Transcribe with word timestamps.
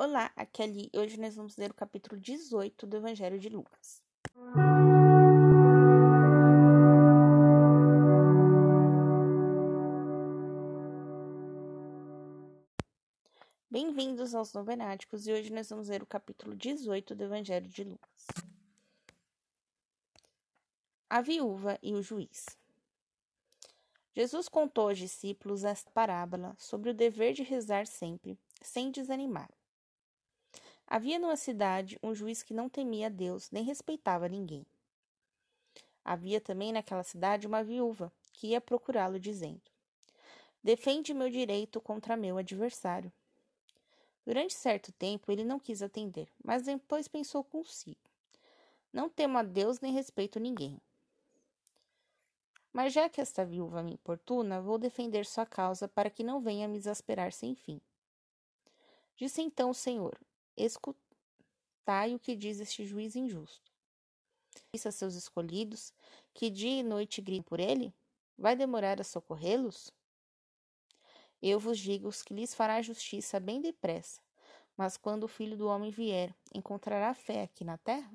Olá, 0.00 0.30
aqui 0.36 0.62
é 0.62 0.64
Ali 0.64 0.88
hoje 0.94 1.18
nós 1.18 1.34
vamos 1.34 1.56
ler 1.56 1.72
o 1.72 1.74
capítulo 1.74 2.20
18 2.20 2.86
do 2.86 2.98
Evangelho 2.98 3.36
de 3.36 3.48
Lucas. 3.48 4.00
Bem-vindos 13.68 14.36
aos 14.36 14.52
Novenáticos 14.52 15.26
e 15.26 15.32
hoje 15.32 15.52
nós 15.52 15.68
vamos 15.68 15.88
ler 15.88 16.00
o 16.00 16.06
capítulo 16.06 16.54
18 16.54 17.16
do 17.16 17.24
Evangelho 17.24 17.68
de 17.68 17.82
Lucas. 17.82 18.26
A 21.10 21.20
viúva 21.20 21.76
e 21.82 21.92
o 21.94 22.02
juiz. 22.02 22.46
Jesus 24.14 24.48
contou 24.48 24.90
aos 24.90 24.98
discípulos 24.98 25.64
esta 25.64 25.90
parábola 25.90 26.54
sobre 26.56 26.90
o 26.90 26.94
dever 26.94 27.32
de 27.32 27.42
rezar 27.42 27.84
sempre, 27.84 28.38
sem 28.62 28.92
desanimar. 28.92 29.57
Havia 30.90 31.18
numa 31.18 31.36
cidade 31.36 31.98
um 32.02 32.14
juiz 32.14 32.42
que 32.42 32.54
não 32.54 32.66
temia 32.66 33.10
Deus 33.10 33.50
nem 33.50 33.62
respeitava 33.62 34.26
ninguém. 34.26 34.64
Havia 36.02 36.40
também 36.40 36.72
naquela 36.72 37.02
cidade 37.02 37.46
uma 37.46 37.62
viúva 37.62 38.10
que 38.32 38.48
ia 38.48 38.60
procurá-lo, 38.60 39.20
dizendo: 39.20 39.60
Defende 40.64 41.12
meu 41.12 41.28
direito 41.28 41.78
contra 41.78 42.16
meu 42.16 42.38
adversário. 42.38 43.12
Durante 44.24 44.54
certo 44.54 44.90
tempo 44.92 45.30
ele 45.30 45.44
não 45.44 45.58
quis 45.58 45.82
atender, 45.82 46.26
mas 46.42 46.62
depois 46.62 47.06
pensou 47.06 47.44
consigo: 47.44 48.00
Não 48.90 49.10
temo 49.10 49.36
a 49.36 49.42
Deus 49.42 49.80
nem 49.80 49.92
respeito 49.92 50.40
ninguém. 50.40 50.80
Mas 52.72 52.94
já 52.94 53.10
que 53.10 53.20
esta 53.20 53.44
viúva 53.44 53.82
me 53.82 53.92
importuna, 53.92 54.62
vou 54.62 54.78
defender 54.78 55.26
sua 55.26 55.44
causa 55.44 55.86
para 55.86 56.08
que 56.08 56.24
não 56.24 56.40
venha 56.40 56.66
me 56.66 56.78
exasperar 56.78 57.30
sem 57.30 57.54
fim. 57.54 57.78
Disse 59.16 59.42
então 59.42 59.68
o 59.68 59.74
Senhor: 59.74 60.18
Escutai 60.60 62.16
o 62.16 62.18
que 62.18 62.34
diz 62.34 62.58
este 62.58 62.84
juiz 62.84 63.14
injusto. 63.14 63.70
Disse 64.74 64.88
a 64.88 64.92
seus 64.92 65.14
escolhidos 65.14 65.92
que 66.34 66.50
dia 66.50 66.80
e 66.80 66.82
noite 66.82 67.20
gritem 67.20 67.42
por 67.42 67.60
ele? 67.60 67.94
Vai 68.36 68.56
demorar 68.56 69.00
a 69.00 69.04
socorrê-los? 69.04 69.92
Eu 71.40 71.60
vos 71.60 71.78
digo 71.78 72.10
que 72.24 72.34
lhes 72.34 72.56
fará 72.56 72.82
justiça 72.82 73.38
bem 73.38 73.60
depressa, 73.60 74.20
mas 74.76 74.96
quando 74.96 75.22
o 75.22 75.28
filho 75.28 75.56
do 75.56 75.68
homem 75.68 75.92
vier, 75.92 76.34
encontrará 76.52 77.14
fé 77.14 77.44
aqui 77.44 77.64
na 77.64 77.78
terra? 77.78 78.10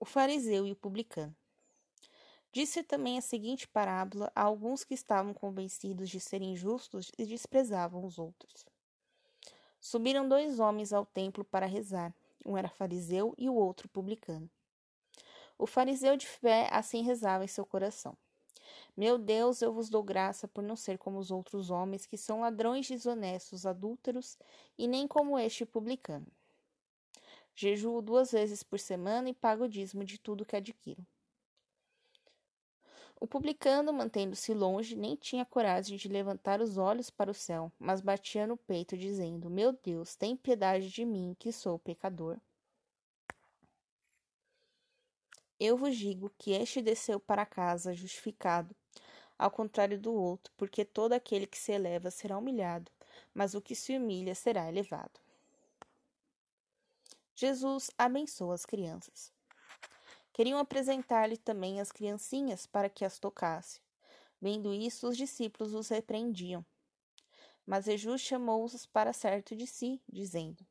O 0.00 0.04
fariseu 0.04 0.66
e 0.66 0.72
o 0.72 0.76
publicano. 0.76 1.36
Disse 2.50 2.82
também 2.82 3.16
a 3.16 3.22
seguinte 3.22 3.68
parábola 3.68 4.32
a 4.34 4.42
alguns 4.42 4.82
que 4.82 4.94
estavam 4.94 5.32
convencidos 5.32 6.10
de 6.10 6.18
serem 6.18 6.56
justos 6.56 7.12
e 7.16 7.24
desprezavam 7.24 8.04
os 8.04 8.18
outros. 8.18 8.71
Subiram 9.82 10.28
dois 10.28 10.60
homens 10.60 10.92
ao 10.92 11.04
templo 11.04 11.44
para 11.44 11.66
rezar. 11.66 12.14
Um 12.46 12.56
era 12.56 12.68
fariseu 12.68 13.34
e 13.36 13.50
o 13.50 13.54
outro 13.54 13.88
publicano. 13.88 14.48
O 15.58 15.66
fariseu 15.66 16.16
de 16.16 16.24
fé 16.24 16.68
assim 16.70 17.02
rezava 17.02 17.42
em 17.42 17.48
seu 17.48 17.66
coração: 17.66 18.16
Meu 18.96 19.18
Deus, 19.18 19.60
eu 19.60 19.72
vos 19.72 19.90
dou 19.90 20.04
graça 20.04 20.46
por 20.46 20.62
não 20.62 20.76
ser 20.76 20.98
como 20.98 21.18
os 21.18 21.32
outros 21.32 21.68
homens, 21.68 22.06
que 22.06 22.16
são 22.16 22.42
ladrões 22.42 22.88
desonestos, 22.88 23.66
adúlteros, 23.66 24.38
e 24.78 24.86
nem 24.86 25.08
como 25.08 25.36
este 25.36 25.66
publicano. 25.66 26.28
Jejuo 27.52 28.00
duas 28.00 28.30
vezes 28.30 28.62
por 28.62 28.78
semana 28.78 29.30
e 29.30 29.34
pago 29.34 29.64
o 29.64 29.68
dízimo 29.68 30.04
de 30.04 30.16
tudo 30.16 30.46
que 30.46 30.54
adquiro. 30.54 31.04
O 33.22 33.26
publicano, 33.28 33.92
mantendo-se 33.92 34.52
longe, 34.52 34.96
nem 34.96 35.14
tinha 35.14 35.44
coragem 35.44 35.96
de 35.96 36.08
levantar 36.08 36.60
os 36.60 36.76
olhos 36.76 37.08
para 37.08 37.30
o 37.30 37.34
céu, 37.34 37.70
mas 37.78 38.00
batia 38.00 38.48
no 38.48 38.56
peito, 38.56 38.96
dizendo: 38.96 39.48
Meu 39.48 39.72
Deus, 39.72 40.16
tem 40.16 40.36
piedade 40.36 40.90
de 40.90 41.04
mim, 41.04 41.36
que 41.38 41.52
sou 41.52 41.78
pecador. 41.78 42.36
Eu 45.60 45.76
vos 45.76 45.96
digo 45.96 46.32
que 46.36 46.50
este 46.50 46.82
desceu 46.82 47.20
para 47.20 47.46
casa 47.46 47.94
justificado, 47.94 48.74
ao 49.38 49.52
contrário 49.52 50.00
do 50.00 50.12
outro, 50.12 50.52
porque 50.56 50.84
todo 50.84 51.12
aquele 51.12 51.46
que 51.46 51.56
se 51.56 51.70
eleva 51.70 52.10
será 52.10 52.36
humilhado, 52.36 52.90
mas 53.32 53.54
o 53.54 53.62
que 53.62 53.76
se 53.76 53.96
humilha 53.96 54.34
será 54.34 54.68
elevado. 54.68 55.20
Jesus 57.36 57.88
abençoa 57.96 58.54
as 58.54 58.66
crianças. 58.66 59.32
Queriam 60.32 60.58
apresentar-lhe 60.58 61.36
também 61.36 61.80
as 61.80 61.92
criancinhas 61.92 62.66
para 62.66 62.88
que 62.88 63.04
as 63.04 63.18
tocasse. 63.18 63.80
Vendo 64.40 64.72
isso, 64.72 65.08
os 65.08 65.16
discípulos 65.16 65.74
os 65.74 65.88
repreendiam. 65.88 66.64
Mas 67.66 67.84
Jesus 67.84 68.20
chamou-os 68.20 68.86
para 68.86 69.12
certo 69.12 69.54
de 69.54 69.66
si, 69.66 70.00
dizendo: 70.10 70.66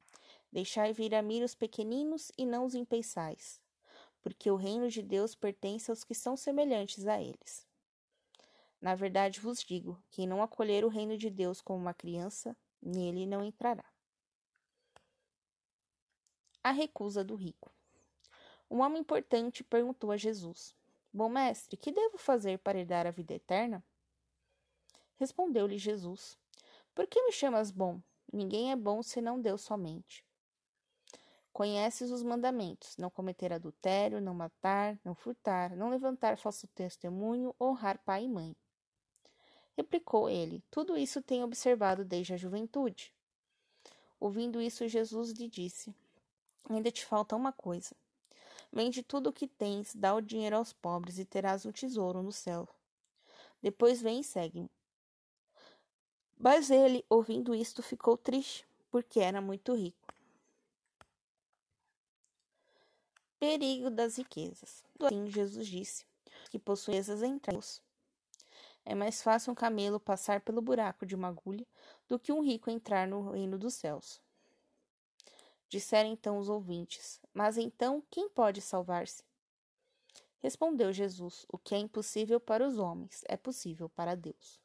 Deixai 0.51 0.91
vir 0.91 1.15
a 1.15 1.21
mim 1.21 1.43
os 1.43 1.55
pequeninos 1.55 2.31
e 2.37 2.45
não 2.45 2.65
os 2.65 2.75
impeçais, 2.75 3.61
porque 4.21 4.51
o 4.51 4.55
reino 4.55 4.89
de 4.89 5.01
Deus 5.01 5.35
pertence 5.35 5.89
aos 5.89 6.03
que 6.03 6.13
são 6.13 6.35
semelhantes 6.35 7.07
a 7.07 7.21
eles. 7.21 7.65
Na 8.81 8.95
verdade 8.95 9.39
vos 9.39 9.63
digo: 9.63 10.01
quem 10.09 10.27
não 10.27 10.41
acolher 10.41 10.83
o 10.83 10.89
reino 10.89 11.17
de 11.17 11.29
Deus 11.29 11.61
como 11.61 11.79
uma 11.79 11.93
criança, 11.93 12.57
nele 12.81 13.25
não 13.25 13.43
entrará. 13.43 13.85
A 16.63 16.71
recusa 16.71 17.23
do 17.23 17.35
rico. 17.35 17.71
Um 18.71 18.79
homem 18.79 19.01
importante 19.01 19.65
perguntou 19.65 20.11
a 20.11 20.17
Jesus: 20.17 20.73
Bom 21.11 21.27
mestre, 21.27 21.75
que 21.75 21.91
devo 21.91 22.17
fazer 22.17 22.57
para 22.59 22.79
herdar 22.79 23.05
a 23.05 23.11
vida 23.11 23.33
eterna? 23.33 23.83
Respondeu-lhe 25.19 25.77
Jesus: 25.77 26.37
Por 26.95 27.05
que 27.05 27.21
me 27.21 27.33
chamas 27.33 27.69
bom? 27.69 28.01
Ninguém 28.31 28.71
é 28.71 28.75
bom 28.77 29.03
senão 29.03 29.41
Deus 29.41 29.59
somente. 29.59 30.25
Conheces 31.51 32.11
os 32.11 32.23
mandamentos: 32.23 32.95
não 32.95 33.09
cometer 33.09 33.51
adultério, 33.51 34.21
não 34.21 34.33
matar, 34.33 34.97
não 35.03 35.13
furtar, 35.13 35.75
não 35.75 35.89
levantar 35.89 36.37
falso 36.37 36.65
testemunho, 36.67 37.53
honrar 37.59 37.99
pai 38.05 38.23
e 38.23 38.29
mãe. 38.29 38.55
Replicou 39.75 40.29
ele: 40.29 40.63
Tudo 40.71 40.97
isso 40.97 41.21
tenho 41.21 41.43
observado 41.43 42.05
desde 42.05 42.35
a 42.35 42.37
juventude. 42.37 43.13
Ouvindo 44.17 44.61
isso, 44.61 44.87
Jesus 44.87 45.33
lhe 45.33 45.49
disse: 45.49 45.93
Ainda 46.69 46.89
te 46.89 47.05
falta 47.05 47.35
uma 47.35 47.51
coisa. 47.51 47.93
Vende 48.71 49.03
tudo 49.03 49.29
o 49.29 49.33
que 49.33 49.47
tens, 49.47 49.93
dá 49.93 50.15
o 50.15 50.21
dinheiro 50.21 50.55
aos 50.55 50.71
pobres 50.71 51.19
e 51.19 51.25
terás 51.25 51.65
um 51.65 51.71
tesouro 51.71 52.23
no 52.23 52.31
céu. 52.31 52.67
Depois 53.61 54.01
vem 54.01 54.21
e 54.21 54.23
segue-me. 54.23 54.69
Mas 56.39 56.71
ele, 56.71 57.05
ouvindo 57.09 57.53
isto, 57.53 57.83
ficou 57.83 58.17
triste, 58.17 58.65
porque 58.89 59.19
era 59.19 59.41
muito 59.41 59.75
rico. 59.75 60.11
Perigo 63.39 63.89
das 63.89 64.17
riquezas. 64.17 64.83
Assim 64.99 65.29
Jesus 65.29 65.67
disse 65.67 66.05
que 66.49 66.57
possuem 66.57 66.97
riquezas 66.97 67.21
entre. 67.21 67.59
É 68.83 68.95
mais 68.95 69.21
fácil 69.21 69.51
um 69.51 69.55
camelo 69.55 69.99
passar 69.99 70.41
pelo 70.41 70.61
buraco 70.61 71.05
de 71.05 71.13
uma 71.13 71.27
agulha 71.27 71.65
do 72.07 72.17
que 72.17 72.31
um 72.31 72.41
rico 72.41 72.69
entrar 72.69 73.07
no 73.07 73.31
reino 73.31 73.59
dos 73.59 73.75
céus. 73.75 74.21
Disseram 75.71 76.09
então 76.09 76.37
os 76.37 76.49
ouvintes: 76.49 77.17
Mas 77.33 77.57
então 77.57 78.03
quem 78.11 78.27
pode 78.27 78.59
salvar-se? 78.59 79.23
Respondeu 80.39 80.91
Jesus: 80.91 81.45
O 81.47 81.57
que 81.57 81.73
é 81.73 81.77
impossível 81.77 82.41
para 82.41 82.67
os 82.67 82.77
homens 82.77 83.23
é 83.29 83.37
possível 83.37 83.87
para 83.87 84.13
Deus. 84.13 84.59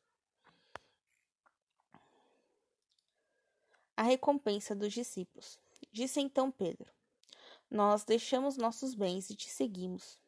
A 3.96 4.02
recompensa 4.02 4.74
dos 4.74 4.92
discípulos. 4.92 5.60
Disse 5.92 6.18
então 6.18 6.50
Pedro: 6.50 6.92
Nós 7.70 8.04
deixamos 8.04 8.56
nossos 8.56 8.92
bens 8.92 9.30
e 9.30 9.36
te 9.36 9.48
seguimos. 9.48 10.18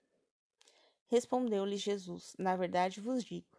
Respondeu-lhe 1.09 1.77
Jesus: 1.77 2.37
Na 2.39 2.55
verdade 2.55 3.01
vos 3.01 3.25
digo: 3.25 3.59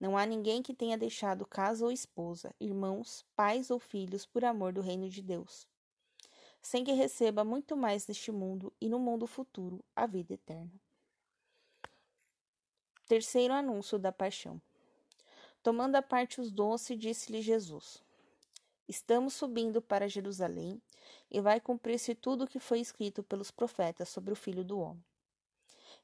não 0.00 0.16
há 0.16 0.24
ninguém 0.24 0.62
que 0.62 0.72
tenha 0.72 0.96
deixado 0.96 1.44
casa 1.44 1.84
ou 1.84 1.92
esposa, 1.92 2.54
irmãos, 2.58 3.22
pais 3.36 3.70
ou 3.70 3.78
filhos 3.78 4.24
por 4.24 4.46
amor 4.46 4.72
do 4.72 4.80
reino 4.80 5.10
de 5.10 5.20
Deus 5.20 5.68
sem 6.64 6.82
que 6.82 6.92
receba 6.92 7.44
muito 7.44 7.76
mais 7.76 8.06
neste 8.06 8.32
mundo 8.32 8.72
e 8.80 8.88
no 8.88 8.98
mundo 8.98 9.26
futuro 9.26 9.84
a 9.94 10.06
vida 10.06 10.32
eterna. 10.32 10.72
Terceiro 13.06 13.52
anúncio 13.52 13.98
da 13.98 14.10
paixão. 14.10 14.58
Tomando 15.62 15.96
a 15.96 16.02
parte 16.02 16.40
os 16.40 16.50
doces, 16.50 16.98
disse-lhe 16.98 17.42
Jesus: 17.42 18.02
Estamos 18.88 19.34
subindo 19.34 19.82
para 19.82 20.08
Jerusalém 20.08 20.80
e 21.30 21.38
vai 21.38 21.60
cumprir-se 21.60 22.14
tudo 22.14 22.44
o 22.44 22.48
que 22.48 22.58
foi 22.58 22.80
escrito 22.80 23.22
pelos 23.22 23.50
profetas 23.50 24.08
sobre 24.08 24.32
o 24.32 24.36
Filho 24.36 24.64
do 24.64 24.80
Homem. 24.80 25.04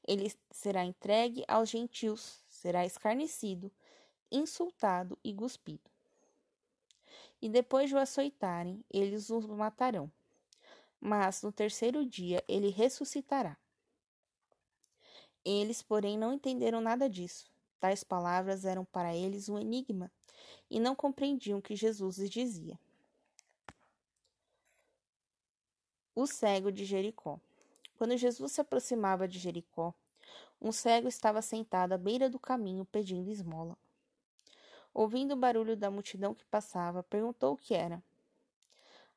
Ele 0.07 0.31
será 0.51 0.85
entregue 0.85 1.43
aos 1.47 1.69
gentios, 1.69 2.39
será 2.47 2.85
escarnecido, 2.85 3.71
insultado 4.31 5.17
e 5.23 5.33
cuspido. 5.33 5.89
E 7.41 7.49
depois 7.49 7.89
de 7.89 7.95
o 7.95 7.99
açoitarem, 7.99 8.85
eles 8.91 9.31
o 9.31 9.41
matarão 9.41 10.11
mas 11.01 11.41
no 11.41 11.51
terceiro 11.51 12.05
dia 12.05 12.43
ele 12.47 12.69
ressuscitará. 12.69 13.57
Eles, 15.43 15.81
porém, 15.81 16.17
não 16.17 16.33
entenderam 16.33 16.79
nada 16.79 17.09
disso. 17.09 17.51
Tais 17.79 18.03
palavras 18.03 18.63
eram 18.63 18.85
para 18.85 19.15
eles 19.15 19.49
um 19.49 19.57
enigma 19.57 20.11
e 20.69 20.79
não 20.79 20.95
compreendiam 20.95 21.57
o 21.57 21.61
que 21.61 21.75
Jesus 21.75 22.19
lhes 22.19 22.29
dizia. 22.29 22.79
O 26.13 26.27
cego 26.27 26.71
de 26.71 26.85
Jericó. 26.85 27.39
Quando 27.97 28.15
Jesus 28.15 28.51
se 28.51 28.61
aproximava 28.61 29.27
de 29.27 29.39
Jericó, 29.39 29.93
um 30.61 30.71
cego 30.71 31.07
estava 31.07 31.41
sentado 31.41 31.93
à 31.93 31.97
beira 31.97 32.29
do 32.29 32.37
caminho 32.37 32.85
pedindo 32.85 33.31
esmola. 33.31 33.75
Ouvindo 34.93 35.33
o 35.33 35.37
barulho 35.37 35.75
da 35.75 35.89
multidão 35.89 36.35
que 36.35 36.45
passava, 36.45 37.01
perguntou 37.01 37.53
o 37.53 37.57
que 37.57 37.73
era. 37.73 38.03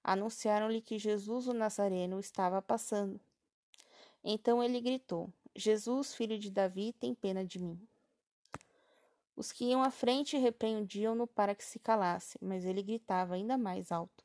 Anunciaram-lhe 0.04 0.82
que 0.82 0.98
Jesus 0.98 1.48
o 1.48 1.54
Nazareno 1.54 2.20
estava 2.20 2.60
passando. 2.60 3.18
Então 4.22 4.62
ele 4.62 4.78
gritou: 4.78 5.32
Jesus, 5.56 6.14
filho 6.14 6.38
de 6.38 6.50
Davi, 6.50 6.92
tem 6.92 7.14
pena 7.14 7.42
de 7.42 7.58
mim. 7.58 7.80
Os 9.34 9.50
que 9.50 9.64
iam 9.64 9.82
à 9.82 9.90
frente 9.90 10.36
repreendiam-no 10.36 11.26
para 11.26 11.54
que 11.54 11.64
se 11.64 11.78
calasse, 11.78 12.38
mas 12.40 12.66
ele 12.66 12.82
gritava 12.82 13.34
ainda 13.34 13.56
mais 13.56 13.90
alto: 13.90 14.22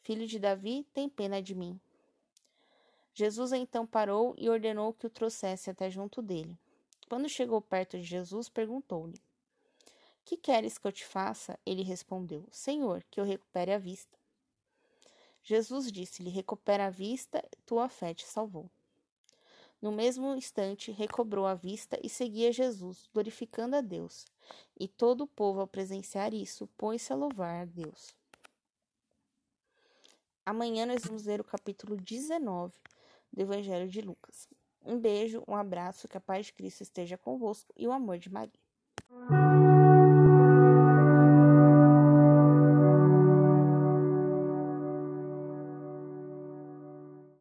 Filho 0.00 0.26
de 0.26 0.40
Davi, 0.40 0.84
tem 0.92 1.08
pena 1.08 1.40
de 1.40 1.54
mim. 1.54 1.80
Jesus 3.14 3.52
então 3.52 3.86
parou 3.86 4.34
e 4.36 4.50
ordenou 4.50 4.92
que 4.92 5.06
o 5.06 5.10
trouxesse 5.10 5.70
até 5.70 5.88
junto 5.88 6.20
dele. 6.20 6.58
Quando 7.08 7.28
chegou 7.28 7.62
perto 7.62 7.96
de 7.96 8.02
Jesus, 8.02 8.48
perguntou-lhe: 8.48 9.22
Que 10.24 10.36
queres 10.36 10.78
que 10.78 10.86
eu 10.86 10.92
te 10.92 11.06
faça? 11.06 11.56
Ele 11.64 11.82
respondeu: 11.82 12.44
Senhor, 12.50 13.04
que 13.08 13.20
eu 13.20 13.24
recupere 13.24 13.72
a 13.72 13.78
vista. 13.78 14.21
Jesus 15.42 15.90
disse-lhe: 15.90 16.30
Recupera 16.30 16.86
a 16.86 16.90
vista, 16.90 17.42
tua 17.66 17.88
fé 17.88 18.14
te 18.14 18.26
salvou. 18.26 18.70
No 19.80 19.90
mesmo 19.90 20.36
instante, 20.36 20.92
recobrou 20.92 21.44
a 21.44 21.54
vista 21.54 21.98
e 22.00 22.08
seguia 22.08 22.52
Jesus, 22.52 23.08
glorificando 23.12 23.74
a 23.74 23.80
Deus. 23.80 24.24
E 24.78 24.86
todo 24.86 25.22
o 25.22 25.26
povo, 25.26 25.60
ao 25.60 25.66
presenciar 25.66 26.32
isso, 26.32 26.68
pôs-se 26.78 27.12
a 27.12 27.16
louvar 27.16 27.62
a 27.62 27.64
Deus. 27.64 28.14
Amanhã 30.46 30.86
nós 30.86 31.02
vamos 31.04 31.24
ler 31.24 31.40
o 31.40 31.44
capítulo 31.44 31.96
19 31.96 32.72
do 33.32 33.40
Evangelho 33.40 33.88
de 33.88 34.00
Lucas. 34.00 34.48
Um 34.84 34.98
beijo, 34.98 35.42
um 35.48 35.56
abraço, 35.56 36.06
que 36.06 36.16
a 36.16 36.20
paz 36.20 36.46
de 36.46 36.52
Cristo 36.52 36.82
esteja 36.82 37.18
convosco 37.18 37.72
e 37.76 37.86
o 37.86 37.92
amor 37.92 38.18
de 38.18 38.30
Maria. 38.30 38.52